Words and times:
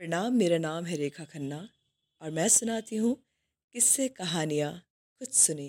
प्रणाम, 0.00 0.32
मेरा 0.32 0.58
नाम 0.58 0.84
है 0.84 0.96
रेखा 0.96 1.24
खन्ना 1.24 1.68
और 2.20 2.30
मैं 2.30 2.48
सुनाती 2.48 2.96
हूँ 2.96 3.14
किससे, 3.74 4.08
कहानियाँ, 4.08 4.72
कुछ 5.20 5.32
सुनी, 5.32 5.68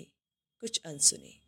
कुछ 0.60 0.80
अनसुनी। 0.86 1.40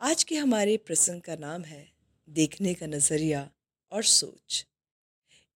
आज 0.00 0.22
के 0.24 0.36
हमारे 0.36 0.76
प्रसंग 0.76 1.20
का 1.20 1.36
नाम 1.36 1.62
है 1.62 1.92
देखने 2.28 2.72
का 2.74 2.86
नज़रिया 2.86 3.50
और 3.92 4.02
सोच। 4.02 4.66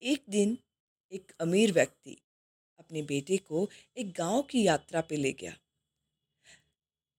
एक 0.03 0.25
दिन 0.29 0.59
एक 1.13 1.33
अमीर 1.41 1.73
व्यक्ति 1.73 2.17
अपने 2.79 3.03
बेटे 3.03 3.37
को 3.37 3.69
एक 3.97 4.13
गाँव 4.13 4.43
की 4.43 4.63
यात्रा 4.63 5.01
पे 5.01 5.17
ले 5.17 5.33
गया। 5.33 5.57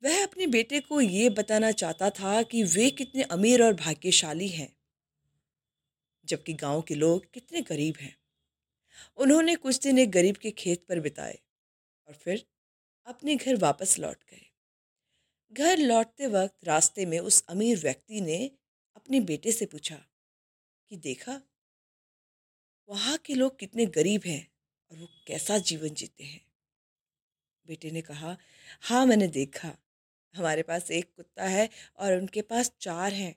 वह 0.04 0.24
अपने 0.24 0.48
बेटे 0.48 0.80
को 0.80 1.02
ये 1.02 1.30
बताना 1.30 1.72
चाहता 1.72 2.10
था 2.10 2.42
कि 2.44 2.64
वे 2.64 2.90
कितने 2.90 3.24
अमीर 3.24 3.64
और 3.64 3.74
भाग्यशाली 3.74 4.48
हैं, 4.48 4.70
जबकि 6.26 6.54
गाँव 6.54 6.82
के 6.82 6.96
लोग 6.96 7.26
कितने 7.34 7.62
गरीब 7.62 7.96
हैं। 8.02 8.16
उन्होंने 9.18 9.56
कुछ 9.56 9.80
दिन 9.80 10.00
एक 10.00 10.12
गरीब 10.12 10.38
के 10.38 10.52
खेत 10.52 10.86
पर 10.90 11.00
बिताए 11.00 11.40
और 12.08 12.14
फिर 12.14 12.46
अपने 13.08 13.36
घर 13.36 13.56
वापस 13.56 14.00
लौट 14.00 14.18
गए। 14.32 14.46
घर 15.54 15.78
लौटते 15.78 16.28
वक्त 16.28 16.66
रास्ते 16.66 17.06
में 17.06 17.20
उस 17.20 17.44
अमीर 17.50 17.80
व्यक्ति 17.80 18.22
ने 18.22 18.52
अपने 18.96 19.20
बेटे 19.20 19.52
से 19.52 19.66
पूछा 19.66 19.96
कि, 20.92 20.98
देखा, 20.98 21.42
वहाँ 22.90 23.18
के 23.18 23.36
लोग 23.36 23.60
कितने 23.60 23.86
गरीब 23.86 24.22
हैं 24.26 24.48
और 24.92 24.98
वो 24.98 25.08
कैसा 25.28 25.58
जीवन 25.58 25.90
जीते 25.90 26.24
हैं? 26.24 26.42
बेटे 27.66 27.92
ने 27.92 28.02
कहा 28.02 28.38
हाँ 28.82 29.06
मैंने 29.06 29.28
देखा, 29.28 29.78
हमारे 30.36 30.62
पास 30.62 30.92
एक 30.92 31.14
कुत्ता 31.16 31.46
है 31.46 31.70
और 32.00 32.14
उनके 32.14 32.42
पास 32.42 32.72
चार 32.82 33.14
हैं। 33.14 33.36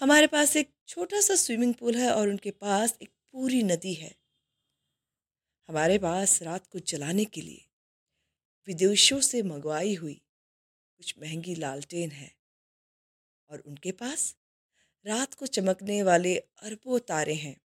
हमारे 0.00 0.26
पास 0.26 0.56
एक 0.56 0.70
छोटा 0.88 1.20
सा 1.20 1.34
स्विमिंग 1.34 1.74
पूल 1.74 1.94
है 1.94 2.10
और 2.12 2.28
उनके 2.28 2.50
पास 2.50 2.98
एक 3.02 3.10
पूरी 3.32 3.62
नदी 3.62 3.94
है। 3.94 4.14
हमारे 5.68 5.98
पास 5.98 6.42
रात 6.42 6.66
को 6.66 6.78
जलाने 6.78 7.24
के 7.24 7.40
लिए 7.40 7.64
विदेशों 8.68 9.20
से 9.20 9.42
मंगवाई 9.42 9.94
हुई 9.94 10.14
कुछ 10.14 11.14
महँगी 11.18 11.54
लालटेन 11.54 12.10
है 12.10 12.30
और 13.50 13.58
उनके 13.58 13.92
पास 13.92 14.34
रात 15.04 15.34
को 15.34 15.46
चमकने 15.46 16.02
वाले 16.02 16.36
अरबों 16.36 16.98
तारे 16.98 17.34
हैं। 17.34 17.56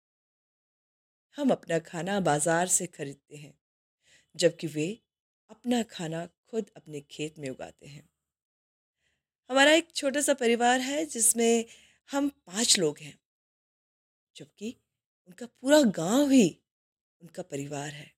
हम 1.38 1.50
अपना 1.50 1.80
खाना 1.80 2.20
बाज़ार 2.20 2.68
से 2.68 2.88
खरीदते 2.88 3.36
हैं, 3.36 3.54
जबकि 4.36 4.68
वे 4.68 4.88
अपना 5.50 5.82
खाना 5.84 6.26
खुद 6.26 6.70
अपने 6.78 7.02
खेत 7.02 7.40
में 7.40 7.50
उगाते 7.50 7.88
हैं। 7.88 8.10
हमारा 9.50 9.72
एक 9.72 9.92
छोटा 9.96 10.22
सा 10.22 10.34
परिवार 10.34 10.80
है 10.80 11.06
जिसमें 11.06 11.66
हम 12.10 12.30
पाँच 12.30 12.78
लोग 12.80 13.00
हैं, 13.00 13.18
जबकि 14.36 14.76
उनका 15.28 15.46
पूरा 15.46 15.82
गाँव 15.82 16.30
ही 16.30 16.63
उनका 17.24 17.44
परिवार 17.44 17.90
है। 17.90 18.14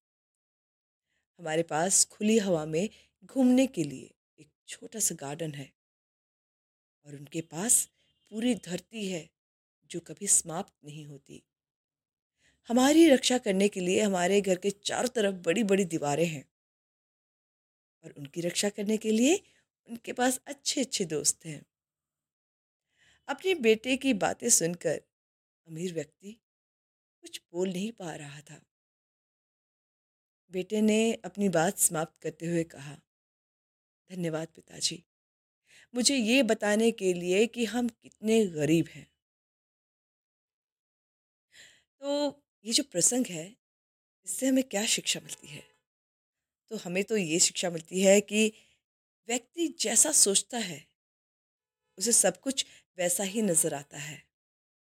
हमारे 1.39 1.63
पास 1.63 2.05
खुली 2.05 2.37
हवा 2.37 2.65
में 2.65 2.89
घूमने 3.25 3.67
के 3.67 3.83
लिए 3.83 4.15
एक 4.39 4.49
छोटा 4.67 4.99
सा 4.99 5.15
गार्डन 5.15 5.51
है। 5.51 5.73
और 7.05 7.15
उनके 7.15 7.41
पास 7.41 7.89
पूरी 8.31 8.55
धरती 8.55 9.11
है, 9.11 9.29
जो 9.85 9.99
कभी 9.99 10.27
समाप्त 10.27 10.73
नहीं 10.85 11.05
होती। 11.05 11.43
हमारी 12.67 13.09
रक्षा 13.09 13.37
करने 13.37 13.67
के 13.67 13.79
लिए 13.79 14.01
हमारे 14.01 14.41
घर 14.41 14.55
के 14.55 14.69
चारों 14.69 15.09
तरफ़ 15.09 15.35
बड़ी 15.35 15.63
बड़ी 15.63 15.85
दीवारें 15.85 16.27
हैं। 16.27 16.49
और 18.03 18.11
उनकी 18.11 18.41
रक्षा 18.41 18.69
करने 18.69 18.97
के 18.97 19.11
लिए 19.11 19.43
उनके 19.89 20.13
पास 20.13 20.41
अच्छे 20.47 20.81
अच्छे 20.81 21.05
दोस्त 21.05 21.45
हैं। 21.45 21.65
अपने 23.27 23.55
बेटे 23.55 23.97
की 23.97 24.13
बातें 24.13 24.49
सुनकर 24.49 25.01
अमीर 25.67 25.93
व्यक्ति 25.93 26.31
कुछ 27.21 27.41
बोल 27.51 27.69
नहीं 27.69 27.91
पा 27.91 28.15
रहा 28.15 28.41
था। 28.41 28.61
बेटे 30.51 30.81
ने 30.81 31.13
अपनी 31.25 31.49
बात 31.49 31.77
समाप्त 31.77 32.21
करते 32.21 32.45
हुए 32.45 32.63
कहा, 32.63 32.97
धन्यवाद 34.09 34.47
पिताजी। 34.47 35.03
मुझे 35.93 36.15
ये 36.15 36.43
बताने 36.43 36.91
के 36.91 37.13
लिए 37.13 37.45
कि 37.47 37.65
हम 37.65 37.87
कितने 37.89 38.45
गरीब 38.45 38.87
हैं। 38.89 39.07
तो 42.01 42.43
ये 42.65 42.73
जो 42.73 42.83
प्रसंग 42.83 43.25
है, 43.25 43.55
इससे 44.27 44.47
हमें 44.47 44.63
क्या 44.63 44.85
शिक्षा 44.85 45.19
मिलती 45.19 45.47
है? 45.47 45.63
तो 46.71 46.77
हमें 46.77 47.03
तो 47.03 47.17
ये 47.17 47.39
शिक्षा 47.39 47.69
मिलती 47.69 48.01
है 48.01 48.21
कि 48.21 48.51
व्यक्ति 49.29 49.67
जैसा 49.79 50.11
सोचता 50.11 50.57
है, 50.57 50.85
उसे 51.97 52.11
सब 52.11 52.39
कुछ 52.39 52.65
वैसा 52.97 53.23
ही 53.23 53.41
नज़र 53.41 53.73
आता 53.73 53.97
है। 53.97 54.21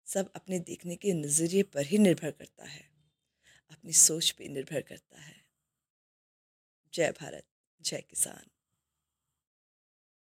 सब 0.08 0.31
अपने 0.36 0.60
देखने 0.60 0.96
के 0.96 1.14
नज़रिए 1.14 1.64
पर 1.64 1.86
ही 1.86 1.98
निर्भर 1.98 2.31
करता 2.31 2.66
है। 2.66 2.89
अपनी 3.72 3.94
सोच 3.94 4.31
पे 4.31 4.47
निर्भर 4.47 4.81
करता 4.81 5.22
है। 5.22 5.35
जय 6.94 7.12
भारत 7.12 7.44
जय 7.81 8.02
किसान। 8.02 8.59